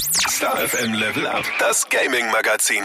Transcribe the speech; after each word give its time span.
Star 0.00 0.56
FM 0.56 0.94
Level 0.94 1.26
Up, 1.26 1.44
das 1.58 1.86
Gaming 1.88 2.30
Magazin. 2.30 2.82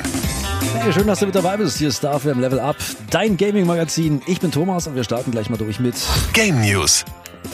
Hey, 0.79 0.91
schön, 0.91 1.07
dass 1.07 1.19
du 1.19 1.25
mit 1.25 1.35
dabei 1.35 1.55
bist. 1.55 1.77
Hier 1.77 1.87
ist 1.87 1.97
Star 1.97 2.19
FM 2.19 2.41
Level 2.41 2.59
Up, 2.59 2.75
dein 3.09 3.37
Gaming 3.37 3.65
Magazin. 3.65 4.21
Ich 4.27 4.41
bin 4.41 4.51
Thomas 4.51 4.85
und 4.87 4.95
wir 4.95 5.03
starten 5.05 5.31
gleich 5.31 5.49
mal 5.49 5.57
durch 5.57 5.79
mit 5.79 5.95
Game 6.33 6.59
News 6.59 7.05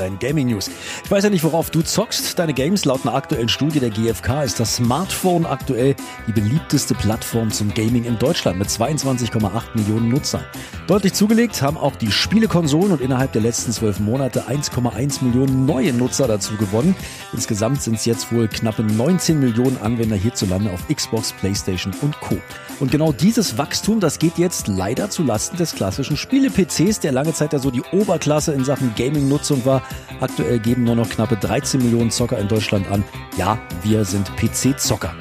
deinen 0.02 0.20
Gaming 0.20 0.48
News. 0.48 0.70
Ich 1.04 1.12
weiß 1.12 1.24
ja 1.24 1.30
nicht, 1.30 1.44
worauf 1.44 1.70
du 1.70 1.82
zockst. 1.82 2.38
Deine 2.40 2.54
Games 2.54 2.86
laut 2.86 3.02
einer 3.04 3.14
aktuellen 3.14 3.50
Studie 3.50 3.80
der 3.80 3.92
GfK 3.92 4.44
ist 4.44 4.60
das 4.60 4.78
Smartphone 4.78 5.46
aktuell 5.46 5.96
die 6.28 6.32
beliebteste 6.32 6.96
Plattform 6.96 7.52
zum 7.52 7.74
Gaming 7.74 8.06
in 8.06 8.18
Deutschland 8.18 8.58
mit 8.58 8.68
22,8 8.68 9.62
Millionen 9.76 10.10
Nutzern. 10.10 10.44
Deutlich 10.88 11.14
zugelegt 11.14 11.62
haben 11.62 11.78
auch 11.78 11.96
die 11.96 12.12
Spielekonsolen 12.12 12.92
und 12.92 13.02
innerhalb 13.02 13.32
der 13.32 13.44
letzten 13.44 13.72
zwölf 13.72 14.00
Monate 14.00 14.50
1,1 14.50 15.24
Millionen 15.24 15.66
neue 15.66 15.94
Nutzer 15.94 16.28
dazu 16.28 16.58
gewonnen. 16.58 16.96
Insgesamt 17.32 17.82
sind 17.82 17.96
es 17.96 18.06
jetzt 18.06 18.32
wohl 18.34 18.48
knappe 18.48 18.84
19 18.84 19.40
Millionen 19.40 19.78
Anwender 19.82 20.16
hierzulande 20.16 20.72
auf 20.72 20.88
Xbox, 20.94 21.32
Playstation 21.34 21.94
und 22.02 22.20
Co. 22.20 22.38
Und 22.80 22.92
genau 22.92 23.12
dieses 23.12 23.60
Wachstum, 23.60 24.00
das 24.00 24.18
geht 24.18 24.40
jetzt 24.40 24.68
leider 24.68 25.10
zu 25.12 25.24
Lasten 25.24 25.58
des 25.58 25.76
klassischen 25.76 26.18
Spiele-PCs, 26.18 27.00
der 27.00 27.12
lange 27.12 27.34
Zeit 27.34 27.54
ja 27.54 27.60
so 27.60 27.70
die 27.70 27.84
Oberklasse 27.92 28.54
in 28.54 28.66
Sachen 28.66 28.94
Gaming-Nutzung 28.98 29.64
war. 29.66 29.84
Aktuell 30.20 30.60
geben 30.60 30.84
nur 30.84 30.96
noch 30.96 31.10
knappe 31.10 31.36
13 31.36 31.82
Millionen 31.82 32.12
Zocker 32.12 32.38
in 32.38 32.48
Deutschland 32.48 32.90
an. 32.90 33.04
Ja, 33.38 33.58
wir 33.84 34.06
sind 34.06 34.32
PC-Zocker. 34.36 35.16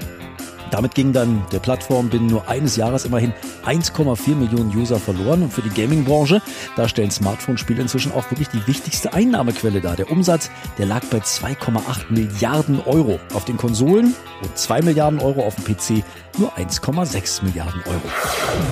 Damit 0.71 0.95
ging 0.95 1.13
dann 1.13 1.45
der 1.53 1.59
Plattform 1.59 2.09
binnen 2.09 2.27
nur 2.27 2.49
eines 2.49 2.77
Jahres 2.77 3.05
immerhin 3.05 3.33
1,4 3.67 4.35
Millionen 4.35 4.77
User 4.77 4.99
verloren. 4.99 5.43
Und 5.43 5.53
für 5.53 5.63
die 5.63 5.71
Gaming-Branche, 5.71 6.41
da 6.77 6.89
stellen 6.89 7.11
Smartphone-Spiele 7.11 7.83
inzwischen 7.83 8.13
auch 8.13 8.31
wirklich 8.31 8.49
die 8.49 8.67
wichtigste 8.67 9.13
Einnahmequelle 9.13 9.81
dar. 9.81 9.97
Der 9.97 10.11
Umsatz, 10.11 10.51
der 10.79 10.87
lag 10.87 11.05
bei 11.11 11.19
2,8 11.19 12.11
Milliarden 12.11 12.81
Euro. 12.87 13.19
Auf 13.35 13.45
den 13.45 13.57
Konsolen 13.57 14.15
und 14.43 14.57
2 14.57 14.83
Milliarden 14.83 15.21
Euro 15.21 15.47
auf 15.47 15.57
dem 15.57 15.65
PC 15.65 16.05
nur 16.39 16.57
1,6 16.57 17.45
Milliarden 17.45 17.83
Euro. 17.87 18.01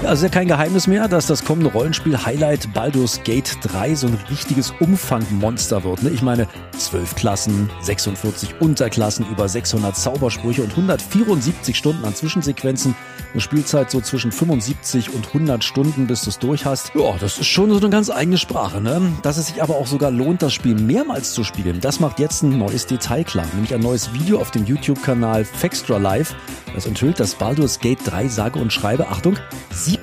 Ja, 0.02 0.12
ist 0.12 0.22
ja 0.22 0.28
kein 0.28 0.48
Geheimnis 0.48 0.86
mehr, 0.86 1.08
dass 1.08 1.26
das 1.26 1.44
kommende 1.44 1.70
Rollenspiel 1.70 2.16
Highlight 2.24 2.72
Baldur's 2.72 3.20
Gate 3.24 3.56
3 3.62 3.94
so 3.94 4.06
ein 4.06 4.18
richtiges 4.30 4.72
Umfangmonster 4.80 5.84
wird. 5.84 6.02
Ne? 6.02 6.10
Ich 6.10 6.22
meine, 6.22 6.46
12 6.76 7.14
Klassen, 7.16 7.70
46 7.80 8.60
Unterklassen, 8.60 9.26
über 9.30 9.48
600 9.48 9.96
Zaubersprüche 9.96 10.62
und 10.62 10.70
174 10.70 11.76
Stunden 11.76 11.87
an 12.04 12.14
Zwischensequenzen. 12.14 12.94
Eine 13.32 13.40
Spielzeit 13.40 13.90
so 13.90 14.00
zwischen 14.00 14.32
75 14.32 15.14
und 15.14 15.26
100 15.26 15.62
Stunden, 15.62 16.06
bis 16.06 16.22
du 16.22 16.30
es 16.30 16.38
durch 16.38 16.64
hast. 16.64 16.92
Ja, 16.94 17.16
das 17.18 17.38
ist 17.38 17.46
schon 17.46 17.70
so 17.70 17.78
eine 17.78 17.90
ganz 17.90 18.10
eigene 18.10 18.38
Sprache. 18.38 18.80
Ne? 18.80 19.12
Dass 19.22 19.36
es 19.36 19.48
sich 19.48 19.62
aber 19.62 19.76
auch 19.76 19.86
sogar 19.86 20.10
lohnt, 20.10 20.42
das 20.42 20.54
Spiel 20.54 20.74
mehrmals 20.74 21.32
zu 21.32 21.44
spielen, 21.44 21.80
das 21.80 22.00
macht 22.00 22.18
jetzt 22.18 22.42
ein 22.42 22.58
neues 22.58 22.86
Detail 22.86 23.24
klar. 23.24 23.46
Nämlich 23.52 23.74
ein 23.74 23.80
neues 23.80 24.12
Video 24.12 24.40
auf 24.40 24.50
dem 24.50 24.64
YouTube-Kanal 24.64 25.44
Fextra 25.44 25.98
Live. 25.98 26.34
Das 26.74 26.86
enthüllt, 26.86 27.20
dass 27.20 27.34
Baldur's 27.34 27.80
Gate 27.80 28.00
3 28.04 28.28
sage 28.28 28.58
und 28.58 28.72
schreibe, 28.72 29.08
Achtung, 29.08 29.36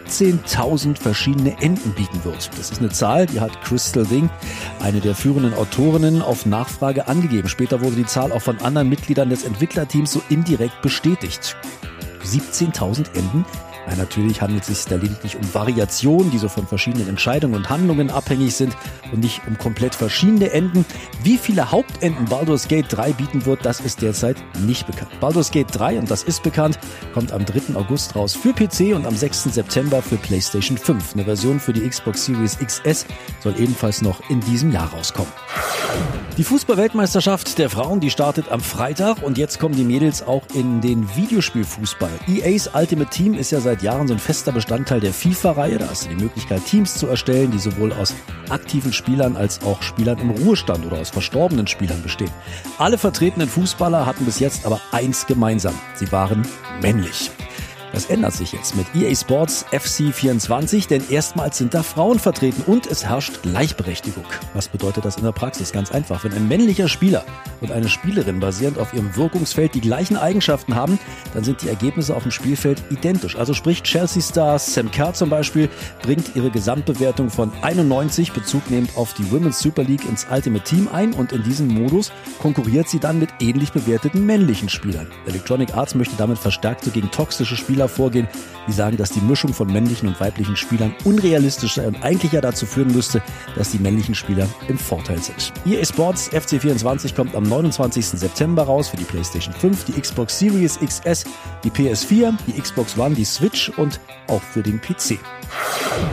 17.000 0.08 0.98
verschiedene 0.98 1.60
Enden 1.62 1.92
bieten 1.94 2.24
wird. 2.24 2.50
Das 2.58 2.72
ist 2.72 2.80
eine 2.80 2.90
Zahl, 2.90 3.26
die 3.26 3.40
hat 3.40 3.62
Crystal 3.62 4.06
Ding, 4.06 4.30
eine 4.80 5.02
der 5.02 5.16
führenden 5.16 5.54
Autorinnen, 5.54 6.22
auf 6.22 6.46
Nachfrage 6.46 7.08
angegeben. 7.08 7.50
Später 7.50 7.82
wurde 7.82 7.96
die 7.96 8.06
Zahl 8.06 8.32
auch 8.32 8.42
von 8.42 8.60
anderen 8.60 8.90
Mitgliedern 8.90 9.30
des 9.30 9.44
Entwicklerteams 9.44 10.12
so 10.12 10.22
indirekt 10.30 10.82
bestätigt. 10.82 11.56
17.000 12.24 13.16
Enden 13.16 13.46
ja, 13.88 13.96
natürlich 13.96 14.42
handelt 14.42 14.64
es 14.64 14.68
sich 14.68 14.86
da 14.86 14.96
lediglich 14.96 15.36
um 15.36 15.54
Variationen, 15.54 16.32
die 16.32 16.38
so 16.38 16.50
von 16.50 16.68
verschiedenen 16.68 17.08
Entscheidungen 17.08 17.56
und 17.56 17.70
Handlungen 17.70 18.10
abhängig 18.10 18.56
sind 18.56 18.76
und 19.12 19.20
nicht 19.20 19.42
um 19.48 19.58
komplett 19.58 19.96
verschiedene 19.96 20.52
Enden. 20.52 20.86
Wie 21.24 21.38
viele 21.38 21.72
Hauptenden 21.72 22.26
Baldur's 22.26 22.68
Gate 22.68 22.88
3 22.90 23.14
bieten 23.14 23.46
wird, 23.46 23.66
das 23.66 23.80
ist 23.80 24.02
derzeit 24.02 24.38
nicht 24.66 24.88
bekannt. 24.88 25.12
Baldur's 25.20 25.52
Gate 25.52 25.68
3, 25.72 26.00
und 26.00 26.10
das 26.10 26.24
ist 26.24 26.44
bekannt, 26.44 26.80
kommt 27.14 27.32
am 27.32 27.46
3. 27.46 27.76
August 27.76 28.16
raus 28.16 28.36
für 28.36 28.54
PC 28.54 28.96
und 28.96 29.06
am 29.06 29.16
6. 29.16 29.44
September 29.44 30.02
für 30.02 30.18
PlayStation 30.18 30.78
5. 30.78 31.14
Eine 31.14 31.26
Version 31.26 31.60
für 31.60 31.74
die 31.74 31.88
Xbox 31.88 32.26
Series 32.26 32.58
XS 32.58 33.06
soll 33.42 33.56
ebenfalls 33.60 34.02
noch 34.02 34.30
in 34.30 34.40
diesem 34.42 34.72
Jahr 34.72 34.92
rauskommen. 34.92 35.32
Die 36.38 36.44
Fußball-Weltmeisterschaft 36.44 37.58
der 37.60 37.70
Frauen, 37.70 38.02
die 38.02 38.10
startet 38.10 38.52
am 38.52 38.60
Freitag 38.60 39.24
und 39.24 39.38
jetzt 39.38 39.58
kommen 39.58 39.74
die 39.74 39.86
Mädels 39.86 40.22
auch 40.22 40.44
in 40.54 40.82
den 40.82 41.08
Videospielfußball. 41.16 42.10
EA's 42.28 42.72
Ultimate 42.74 43.10
Team 43.10 43.36
ist 43.36 43.52
ja 43.52 43.62
seit 43.62 43.82
Jahren 43.82 44.10
so 44.10 44.14
ein 44.14 44.20
fester 44.20 44.52
Bestandteil 44.52 45.00
der 45.00 45.14
FIFA-Reihe. 45.14 45.78
Da 45.78 45.88
hast 45.90 46.04
du 46.04 46.10
die 46.10 46.22
Möglichkeit, 46.22 46.66
Teams 46.66 46.96
zu 46.96 47.08
erstellen, 47.08 47.52
die 47.52 47.58
sowohl 47.58 47.94
aus 47.94 48.14
aktiven 48.50 48.92
Spielern 48.92 49.38
als 49.38 49.62
auch 49.64 49.82
Spielern 49.82 50.20
im 50.20 50.32
Ruhestand 50.32 50.86
oder 50.86 51.00
aus 51.00 51.10
verstorbenen 51.10 51.68
Spielern 51.68 52.04
bestehen. 52.04 52.32
Alle 52.80 52.98
vertretenen 52.98 53.48
Fußballer 53.48 54.06
hatten 54.06 54.26
bis 54.26 54.40
jetzt 54.40 54.66
aber 54.66 54.82
eins 54.92 55.28
gemeinsam. 55.28 55.74
Sie 55.94 56.12
waren 56.12 56.46
männlich. 56.82 57.32
Das 57.96 58.08
ändert 58.08 58.34
sich 58.34 58.52
jetzt 58.52 58.76
mit 58.76 58.88
EA 58.94 59.16
Sports 59.16 59.66
FC24, 59.72 60.90
denn 60.90 61.02
erstmals 61.10 61.58
sind 61.58 61.74
da 61.74 61.82
Frauen 61.82 62.20
vertreten 62.20 62.62
und 62.68 62.88
es 62.88 63.06
herrscht 63.06 63.42
Gleichberechtigung. 63.42 64.26
Was 64.54 64.68
bedeutet 64.68 65.06
das 65.06 65.16
in 65.16 65.24
der 65.24 65.32
Praxis? 65.32 65.72
Ganz 65.72 65.94
einfach. 65.94 66.26
Wenn 66.26 66.34
ein 66.34 66.50
männlicher 66.50 66.90
Spieler 66.90 67.24
und 67.62 67.72
eine 67.72 67.88
Spielerin 67.88 68.42
basierend 68.42 68.80
auf 68.80 68.94
ihrem 68.94 69.16
Wirkungsfeld 69.16 69.76
die 69.76 69.80
gleichen 69.80 70.18
Eigenschaften 70.18 70.76
haben, 70.76 71.00
dann 71.34 71.46
sind 71.46 71.62
die 71.62 71.70
Ergebnisse 71.70 72.18
auf 72.18 72.24
dem 72.24 72.34
Spielfeld 72.34 72.84
identisch. 72.90 73.38
Also 73.38 73.54
sprich 73.54 73.82
Chelsea-Star 73.82 74.60
Sam 74.60 74.92
Kerr 74.92 75.14
zum 75.14 75.30
Beispiel 75.30 75.70
bringt 76.02 76.36
ihre 76.36 76.52
Gesamtbewertung 76.52 77.30
von 77.30 77.50
91 77.62 78.34
bezugnehmend 78.34 78.90
auf 78.98 79.14
die 79.14 79.32
Women's 79.32 79.62
Super 79.62 79.84
League 79.84 80.04
ins 80.04 80.28
Ultimate 80.30 80.66
Team 80.66 80.90
ein 80.92 81.14
und 81.14 81.32
in 81.32 81.44
diesem 81.44 81.70
Modus 81.70 82.12
konkurriert 82.42 82.90
sie 82.90 83.00
dann 83.00 83.20
mit 83.20 83.30
ähnlich 83.40 83.72
bewerteten 83.72 84.26
männlichen 84.26 84.68
Spielern. 84.68 85.08
Electronic 85.28 85.74
Arts 85.78 85.96
möchte 85.96 86.18
damit 86.18 86.40
verstärkt 86.40 86.92
gegen 86.94 87.10
toxische 87.10 87.56
Spieler 87.56 87.85
Spieler 87.86 87.90
vorgehen, 87.90 88.28
die 88.68 88.72
sagen, 88.72 88.98
dass 88.98 89.12
die 89.12 89.22
Mischung 89.22 89.54
von 89.54 89.72
männlichen 89.72 90.08
und 90.08 90.20
weiblichen 90.20 90.56
Spielern 90.56 90.96
unrealistisch 91.04 91.76
sei 91.76 91.88
und 91.88 92.04
eigentlich 92.04 92.32
ja 92.32 92.42
dazu 92.42 92.66
führen 92.66 92.92
müsste, 92.94 93.22
dass 93.56 93.72
die 93.72 93.80
männlichen 93.80 94.16
Spieler 94.16 94.48
im 94.68 94.78
Vorteil 94.78 95.20
sind. 95.20 95.54
EA 95.66 95.86
Sports 95.86 96.32
FC24 96.32 97.14
kommt 97.16 97.36
am 97.36 97.44
29. 97.44 98.06
September 98.06 98.64
raus 98.64 98.90
für 98.90 98.98
die 98.98 99.04
PlayStation 99.04 99.54
5, 99.54 99.86
die 99.86 100.02
Xbox 100.02 100.40
Series 100.40 100.80
XS, 100.80 101.26
die 101.64 101.70
PS4, 101.70 102.34
die 102.48 102.60
Xbox 102.60 102.98
One, 102.98 103.16
die 103.16 103.26
Switch 103.26 103.70
und 103.78 104.00
auch 104.28 104.42
für 104.42 104.64
den 104.64 104.82
PC. 104.82 105.20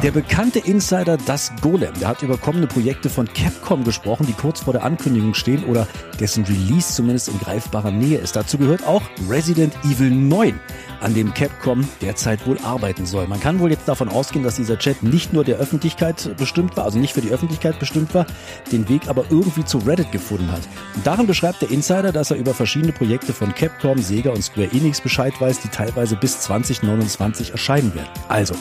Der 0.02 0.10
bekannte 0.10 0.58
Insider 0.58 1.16
Das 1.16 1.52
Golem, 1.60 1.92
der 2.00 2.08
hat 2.08 2.22
über 2.22 2.36
kommende 2.36 2.66
Projekte 2.66 3.08
von 3.08 3.26
Capcom 3.32 3.84
gesprochen, 3.84 4.26
die 4.26 4.32
kurz 4.32 4.60
vor 4.60 4.72
der 4.72 4.84
Ankündigung 4.84 5.34
stehen 5.34 5.64
oder 5.64 5.86
dessen 6.20 6.44
Release 6.44 6.94
zumindest 6.94 7.28
in 7.28 7.38
greifbarer 7.38 7.90
Nähe 7.90 8.18
ist. 8.18 8.36
Dazu 8.36 8.58
gehört 8.58 8.86
auch 8.86 9.02
Resident 9.28 9.74
Evil 9.84 10.10
9, 10.10 10.58
an 11.02 11.14
dem 11.14 11.34
Capcom 11.34 11.86
derzeit 12.00 12.46
wohl 12.46 12.58
arbeiten 12.62 13.06
soll. 13.06 13.26
Man 13.26 13.40
kann 13.40 13.58
wohl 13.58 13.70
jetzt 13.70 13.88
davon 13.88 14.08
ausgehen, 14.08 14.44
dass 14.44 14.56
dieser 14.56 14.78
Chat 14.78 15.02
nicht 15.02 15.32
nur 15.32 15.44
der 15.44 15.56
Öffentlichkeit 15.56 16.36
bestimmt 16.36 16.76
war, 16.76 16.84
also 16.84 16.98
nicht 16.98 17.14
für 17.14 17.20
die 17.20 17.30
Öffentlichkeit 17.30 17.78
bestimmt 17.78 18.14
war, 18.14 18.26
den 18.70 18.88
Weg 18.88 19.08
aber 19.08 19.24
irgendwie 19.30 19.64
zu 19.64 19.78
Reddit 19.78 20.12
gefunden 20.12 20.50
hat. 20.50 20.62
Und 20.94 21.06
darin 21.06 21.26
beschreibt 21.26 21.62
der 21.62 21.70
Insider, 21.70 22.12
dass 22.12 22.30
er 22.30 22.36
über 22.36 22.54
verschiedene 22.54 22.92
Projekte 22.92 23.32
von 23.32 23.54
Capcom, 23.54 23.98
Sega 23.98 24.30
und 24.30 24.42
Square 24.42 24.70
Enix 24.72 25.00
Bescheid 25.00 25.32
weiß, 25.40 25.60
die 25.60 25.68
teilweise 25.68 26.16
bis 26.16 26.40
2029 26.40 27.50
erscheinen 27.50 27.94
werden. 27.94 28.08
Also, 28.28 28.54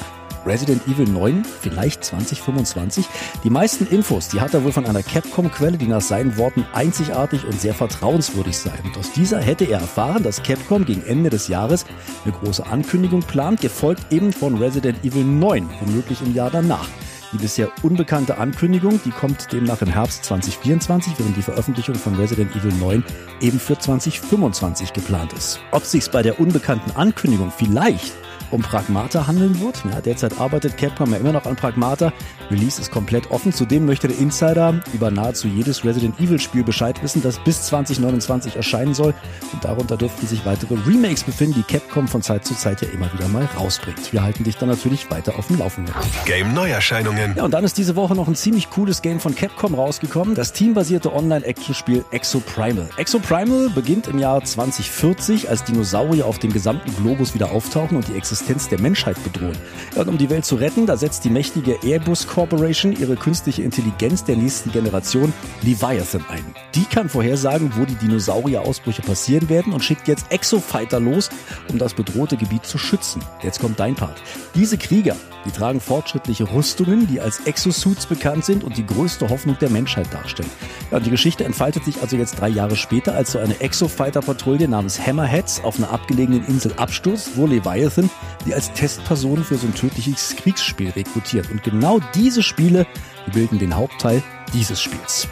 Resident 0.46 0.88
Evil 0.88 1.07
9, 1.07 1.44
vielleicht 1.44 2.03
2025. 2.03 3.06
Die 3.44 3.50
meisten 3.50 3.85
Infos, 3.88 4.29
die 4.29 4.41
hat 4.41 4.53
er 4.53 4.63
wohl 4.63 4.72
von 4.72 4.85
einer 4.85 5.03
Capcom-Quelle, 5.03 5.78
die 5.78 5.88
nach 5.88 6.02
seinen 6.02 6.38
Worten 6.38 6.66
einzigartig 6.74 7.46
und 7.46 7.59
sehr 7.59 7.74
vertrauenswürdig 7.74 8.57
sei. 8.57 8.74
Und 8.84 8.97
aus 8.97 9.12
dieser 9.12 9.40
hätte 9.40 9.66
er 9.66 9.80
erfahren, 9.80 10.24
dass 10.24 10.41
Capcom 10.44 10.85
gegen 10.85 11.03
Ende 11.06 11.30
des 11.30 11.47
Jahres 11.47 11.85
eine 12.25 12.34
große 12.34 12.66
Ankündigung 12.66 13.22
plant, 13.22 13.62
gefolgt 13.62 14.12
eben 14.12 14.34
von 14.34 14.57
Resident 14.57 15.03
Evil 15.03 15.24
9, 15.24 15.69
womöglich 15.81 16.22
im 16.22 16.34
Jahr 16.34 16.50
danach. 16.50 16.88
Die 17.34 17.38
bisher 17.38 17.69
unbekannte 17.81 18.38
Ankündigung, 18.38 19.00
die 19.06 19.12
kommt 19.12 19.53
demnach 19.53 19.81
im 19.81 19.88
Herbst 19.88 20.25
2024, 20.25 21.13
während 21.18 21.38
die 21.38 21.41
Veröffentlichung 21.41 21.96
von 21.96 22.16
Resident 22.16 22.53
Evil 22.56 22.74
9 22.74 23.03
eben 23.40 23.59
für 23.59 23.80
2025 23.80 24.91
geplant 24.91 25.31
ist. 25.31 25.59
Ob 25.72 25.85
sich's 25.85 26.09
bei 26.09 26.24
der 26.24 26.41
unbekannten 26.41 26.92
Ankündigung 26.92 27.54
vielleicht 27.56 28.13
um 28.51 28.62
Pragmata 28.62 29.27
handeln 29.27 29.59
wird. 29.62 29.83
Ja, 29.89 30.01
derzeit 30.01 30.39
arbeitet 30.39 30.77
Capcom 30.77 31.12
ja 31.12 31.18
immer 31.18 31.31
noch 31.31 31.45
an 31.45 31.56
Pragmata. 31.56 32.12
Release 32.50 32.81
ist 32.81 32.92
komplett 32.92 33.31
offen. 33.31 33.53
Zudem 33.53 33.86
möchte 33.86 34.07
der 34.07 34.18
Insider 34.18 34.81
über 34.94 35.09
nahezu 35.09 35.48
jedes 35.48 35.86
Resident 35.86 36.19
Evil 36.19 36.39
Spiel 36.39 36.63
Bescheid 36.63 37.01
wissen, 37.01 37.21
das 37.21 37.39
bis 37.39 37.63
2029 37.63 38.56
erscheinen 38.57 38.94
soll. 38.94 39.13
Und 39.53 39.63
darunter 39.63 39.95
dürften 39.95 40.27
sich 40.27 40.45
weitere 40.45 40.75
Remakes 40.86 41.24
befinden, 41.24 41.56
die 41.56 41.63
Capcom 41.63 42.07
von 42.07 42.21
Zeit 42.21 42.45
zu 42.45 42.53
Zeit 42.56 42.81
ja 42.81 42.89
immer 42.89 43.12
wieder 43.13 43.27
mal 43.30 43.48
rausbringt. 43.57 44.12
Wir 44.12 44.21
halten 44.21 44.44
dich 44.44 44.57
dann 44.57 44.69
natürlich 44.69 45.09
weiter 45.09 45.39
auf 45.39 45.48
dem 45.48 45.59
Laufenden. 45.59 45.94
Game 46.25 46.53
Neuerscheinungen. 46.53 47.36
Ja, 47.38 47.45
und 47.45 47.53
dann 47.53 47.63
ist 47.63 47.77
diese 47.77 47.95
Woche 47.95 48.15
noch 48.15 48.27
ein 48.27 48.36
ziemlich 48.36 48.69
cooles 48.69 49.01
Game 49.01 49.19
von 49.19 49.33
Capcom 49.33 49.75
rausgekommen. 49.75 50.36
Das 50.36 50.51
teambasierte 50.51 51.13
Online-Action-Spiel 51.13 52.03
Exo 52.12 52.42
Primal. 52.42 52.89
Exo 52.98 53.19
Primal 53.19 53.69
beginnt 53.69 54.07
im 54.07 54.19
Jahr 54.19 54.44
2040, 54.44 55.50
als 55.50 55.63
Dinosaurier 55.63 56.25
auf 56.25 56.39
dem 56.39 56.51
gesamten 56.51 56.94
Globus 56.98 57.33
wieder 57.33 57.51
auftauchen 57.51 57.95
und 57.95 58.07
die 58.07 58.15
Existenz 58.15 58.40
Existenz 58.41 58.69
der 58.69 58.81
Menschheit 58.81 59.23
bedrohen. 59.23 59.57
und 59.95 60.07
um 60.07 60.17
die 60.17 60.29
Welt 60.29 60.45
zu 60.45 60.55
retten, 60.55 60.88
da 60.88 60.97
setzt 60.97 61.23
die 61.25 61.29
mächtige 61.29 61.77
Airbus 61.83 62.25
Corporation 62.25 62.91
ihre 62.91 63.15
künstliche 63.15 63.61
Intelligenz 63.61 64.23
der 64.23 64.35
nächsten 64.35 64.71
Generation 64.71 65.31
Leviathan 65.61 66.25
ein. 66.27 66.43
Die 66.73 66.85
kann 66.85 67.07
vorhersagen, 67.07 67.71
wo 67.75 67.85
die 67.85 67.95
Dinosaurierausbrüche 67.95 69.03
passieren 69.03 69.47
werden 69.49 69.73
und 69.73 69.83
schickt 69.83 70.07
jetzt 70.07 70.31
Exofighter 70.31 70.99
los, 70.99 71.29
um 71.69 71.77
das 71.77 71.93
bedrohte 71.93 72.35
Gebiet 72.35 72.65
zu 72.65 72.79
schützen. 72.79 73.21
Jetzt 73.43 73.59
kommt 73.59 73.79
dein 73.79 73.93
Part. 73.93 74.19
Diese 74.55 74.77
Krieger, 74.77 75.15
die 75.45 75.51
tragen 75.51 75.79
fortschrittliche 75.79 76.51
Rüstungen, 76.51 77.07
die 77.07 77.19
als 77.19 77.41
Exosuits 77.41 78.05
bekannt 78.05 78.45
sind 78.45 78.63
und 78.63 78.77
die 78.77 78.85
größte 78.85 79.29
Hoffnung 79.29 79.57
der 79.59 79.69
Menschheit 79.69 80.13
darstellen. 80.13 80.49
Ja, 80.91 80.97
und 80.97 81.05
die 81.05 81.09
Geschichte 81.11 81.43
entfaltet 81.43 81.85
sich 81.85 82.01
also 82.01 82.17
jetzt 82.17 82.39
drei 82.39 82.49
Jahre 82.49 82.75
später, 82.75 83.15
als 83.15 83.31
so 83.31 83.39
eine 83.39 83.59
Exofighter-Patrouille 83.59 84.67
namens 84.67 84.99
Hammerheads 85.05 85.63
auf 85.63 85.77
einer 85.77 85.91
abgelegenen 85.91 86.45
Insel 86.45 86.73
abstürzt, 86.73 87.31
wo 87.35 87.47
Leviathan 87.47 88.09
die 88.45 88.53
als 88.53 88.71
Testperson 88.73 89.43
für 89.43 89.55
so 89.55 89.67
ein 89.67 89.75
tödliches 89.75 90.35
Kriegsspiel 90.35 90.89
rekrutiert. 90.91 91.49
Und 91.51 91.63
genau 91.63 91.99
diese 92.15 92.43
Spiele, 92.43 92.85
die 93.27 93.31
bilden 93.31 93.59
den 93.59 93.75
Hauptteil 93.75 94.23
dieses 94.53 94.81
Spiels. 94.81 95.27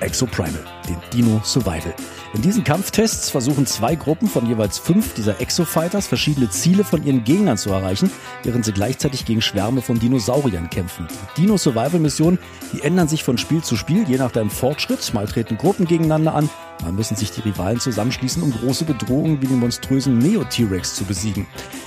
Exoprimal, 0.00 0.64
den 0.90 0.98
Dino 1.12 1.40
Survival. 1.44 1.94
In 2.32 2.42
diesen 2.42 2.62
Kampftests 2.62 3.30
versuchen 3.30 3.66
zwei 3.66 3.96
Gruppen 3.96 4.28
von 4.28 4.46
jeweils 4.46 4.78
fünf 4.78 5.14
dieser 5.14 5.40
Exofighters 5.40 6.06
verschiedene 6.06 6.48
Ziele 6.48 6.84
von 6.84 7.04
ihren 7.04 7.24
Gegnern 7.24 7.58
zu 7.58 7.70
erreichen, 7.70 8.10
während 8.44 8.64
sie 8.64 8.72
gleichzeitig 8.72 9.24
gegen 9.24 9.42
Schwärme 9.42 9.82
von 9.82 9.98
Dinosauriern 9.98 10.70
kämpfen. 10.70 11.08
Die 11.36 11.42
Dino 11.42 11.56
Survival 11.56 11.98
Missionen, 11.98 12.38
die 12.72 12.82
ändern 12.82 13.08
sich 13.08 13.24
von 13.24 13.36
Spiel 13.36 13.62
zu 13.62 13.76
Spiel, 13.76 14.08
je 14.08 14.18
nach 14.18 14.30
deinem 14.30 14.50
Fortschritt. 14.50 15.12
Mal 15.12 15.26
treten 15.26 15.58
Gruppen 15.58 15.86
gegeneinander 15.86 16.34
an, 16.34 16.48
mal 16.82 16.92
müssen 16.92 17.16
sich 17.16 17.32
die 17.32 17.40
Rivalen 17.40 17.80
zusammenschließen, 17.80 18.42
um 18.42 18.52
große 18.52 18.84
Bedrohungen 18.84 19.42
wie 19.42 19.48
den 19.48 19.58
monströsen 19.58 20.18
Neo-T-Rex 20.18 20.94
zu 20.94 21.04
besiegen. 21.04 21.46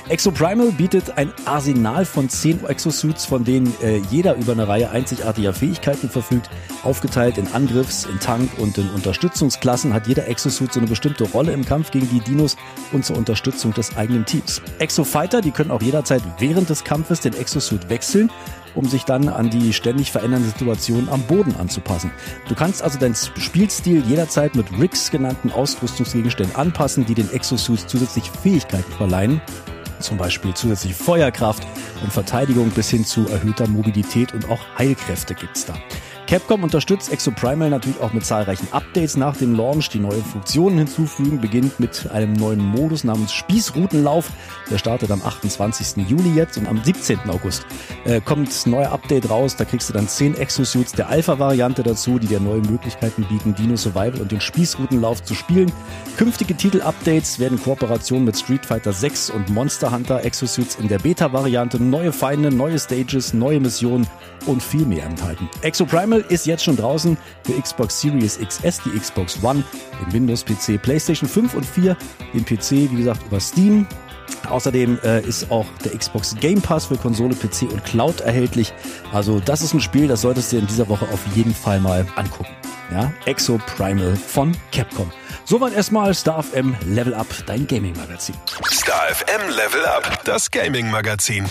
Exoprimal 0.10 0.72
bietet 0.74 1.18
ein 1.18 1.32
Arsenal 1.46 2.04
von 2.04 2.28
zehn 2.28 2.66
Exosuits, 2.66 3.26
von 3.26 3.46
denen 3.46 3.74
äh, 3.82 4.02
jeder 4.12 4.36
über 4.36 4.52
eine 4.52 4.68
Reihe 4.68 4.90
einzigartiger 4.90 5.54
Fähigkeiten 5.54 6.10
verfügt. 6.10 6.50
Aufgeteilt 6.84 7.38
in 7.38 7.48
Angriffs-, 7.54 8.06
in 8.06 8.20
Tank- 8.20 8.52
und 8.58 8.78
in 8.78 8.93
Unterstützungsklassen 8.94 9.94
hat 9.94 10.07
jeder 10.07 10.28
Exosuit 10.28 10.74
so 10.74 10.80
eine 10.80 10.88
bestimmte 10.88 11.25
Rolle 11.25 11.51
im 11.51 11.66
Kampf 11.66 11.92
gegen 11.92 12.10
die 12.10 12.19
Dinos 12.19 12.56
und 12.92 13.06
zur 13.06 13.18
Unterstützung 13.18 13.74
des 13.74 13.98
eigenen 13.98 14.25
Teams. 14.25 14.62
Exofighter, 14.80 15.42
die 15.42 15.51
können 15.51 15.72
auch 15.72 15.81
jederzeit 15.81 16.22
während 16.40 16.69
des 16.69 16.84
Kampfes 16.84 17.19
den 17.19 17.34
Exosuit 17.34 17.90
wechseln 17.90 18.30
um 18.75 18.86
sich 18.86 19.04
dann 19.04 19.30
an 19.30 19.51
die 19.51 19.74
ständig 19.74 20.12
verändernden 20.12 20.50
Situationen 20.50 21.10
am 21.10 21.22
Boden 21.24 21.56
anzupassen. 21.56 22.12
Du 22.48 22.56
kannst 22.56 22.81
also 22.81 22.98
deinen 23.00 23.16
Spielstil 23.16 24.04
jederzeit 24.07 24.56
mit 24.56 24.66
Rigs 24.80 25.12
genannten 25.12 25.51
Ausrüstungsgegenständen 25.51 26.56
anpassen, 26.56 27.06
die 27.06 27.13
den 27.13 27.31
Exosuits 27.31 27.88
zusätzliche 27.88 28.31
Fähigkeiten 28.31 28.92
verleihen 28.94 29.42
zum 30.00 30.18
Beispiel 30.18 30.54
zusätzliche 30.54 30.96
Feuerkraft 30.96 31.66
und 32.04 32.12
Verteidigung 32.12 32.69
bis 32.72 32.89
hin 32.89 33.06
zu 33.06 33.25
erhöhter 33.28 33.68
Mobilität 33.68 34.34
und 34.34 34.50
auch 34.50 34.60
Heilkräfte 34.78 35.34
gibt's 35.34 35.66
da. 35.66 35.74
Capcom 36.34 36.64
unterstützt 36.64 37.14
Exoprimal 37.14 37.70
natürlich 37.70 38.02
auch 38.02 38.12
mit 38.12 38.26
zahlreichen 38.26 38.68
Updates 38.72 39.18
nach 39.18 39.38
dem 39.38 39.54
Launch, 39.54 39.90
die 39.90 40.00
neue 40.00 40.18
Funktionen 40.18 40.80
hinzufügen, 40.80 41.40
beginnt 41.40 41.80
mit 41.80 42.10
einem 42.12 42.34
neuen 42.34 42.58
Modus 42.58 43.04
namens 43.04 43.32
Spießrutenlauf. 43.34 44.32
Der 44.72 44.80
startet 44.80 45.12
am 45.12 45.22
28. 45.22 46.08
Juli 46.10 46.34
jetzt 46.34 46.58
und 46.58 46.68
am 46.68 46.84
17. 46.84 47.20
August 47.30 47.68
äh, 48.06 48.20
kommt 48.20 48.50
ein 48.50 48.72
neuer 48.72 48.92
Update 48.92 49.30
raus. 49.30 49.58
Da 49.58 49.66
kriegst 49.66 49.90
du 49.90 49.94
dann 49.94 50.08
10 50.08 50.36
Exosuits 50.36 50.94
der 50.94 51.08
Alpha-Variante 51.08 51.84
dazu, 51.84 52.18
die 52.18 52.26
dir 52.26 52.40
neue 52.40 52.62
Möglichkeiten 52.62 53.26
bieten, 53.26 53.54
Dino 53.54 53.76
Survival 53.76 54.20
und 54.20 54.32
den 54.32 54.42
Spießrutenlauf 54.42 55.22
zu 55.24 55.36
spielen. 55.36 55.72
Künftige 56.18 56.56
Titel-Updates 56.56 57.38
werden 57.38 57.62
Kooperationen 57.62 58.26
mit 58.26 58.36
Street 58.36 58.66
Fighter 58.66 58.92
6 58.92 59.30
und 59.30 59.50
Monster 59.52 59.92
Hunter 59.92 60.26
Exosuits 60.26 60.78
in 60.78 60.88
der 60.88 60.98
Beta-Variante, 60.98 61.80
neue 61.80 62.12
Feinde, 62.12 62.50
neue 62.50 62.80
Stages, 62.80 63.36
neue 63.36 63.60
Missionen 63.60 64.08
und 64.46 64.62
viel 64.62 64.86
mehr 64.86 65.06
enthalten. 65.06 65.50
Exoprimal 65.62 66.23
Ist 66.30 66.46
jetzt 66.46 66.64
schon 66.64 66.75
draußen 66.75 67.18
für 67.44 67.60
Xbox 67.60 68.02
Series 68.02 68.40
XS, 68.40 68.81
die 68.86 68.98
Xbox 68.98 69.40
One, 69.44 69.64
den 70.02 70.14
Windows-PC, 70.14 70.81
PlayStation 70.81 71.30
5 71.30 71.54
und 71.54 71.66
4, 71.66 71.98
den 72.34 72.46
PC, 72.46 72.72
wie 72.92 72.98
gesagt, 72.98 73.22
über 73.25 73.40
Steam. 73.40 73.88
Außerdem 74.50 75.00
äh, 75.04 75.22
ist 75.22 75.50
auch 75.52 75.66
der 75.84 75.98
Xbox 75.98 76.36
Game 76.40 76.62
Pass 76.62 76.86
für 76.86 76.98
Konsole, 76.98 77.36
PC 77.36 77.64
und 77.72 77.84
Cloud 77.86 78.22
erhältlich. 78.22 78.74
Also 79.12 79.40
das 79.40 79.62
ist 79.62 79.74
ein 79.74 79.81
Spiel, 79.81 80.08
das 80.08 80.22
solltest 80.22 80.52
du 80.52 80.58
in 80.58 80.68
dieser 80.68 80.88
Woche 80.90 81.06
auf 81.12 81.20
jeden 81.36 81.54
Fall 81.54 81.80
mal 81.80 82.06
angucken. 82.16 82.54
Ja, 82.92 83.12
Exo 83.25 83.60
Primal 83.75 84.16
von 84.16 84.56
Capcom. 84.72 85.12
Soweit 85.46 85.74
erstmal 85.74 86.14
Star 86.14 86.44
FM 86.44 86.75
Level 86.86 87.14
Up, 87.14 87.28
dein 87.46 87.66
Gaming-Magazin. 87.66 88.36
Star 88.72 89.08
FM 89.14 89.50
Level 89.50 89.86
Up, 89.86 90.24
das 90.25 90.52
Gaming-Magazin. 90.52 91.46